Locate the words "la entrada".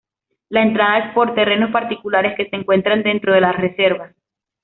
0.49-0.97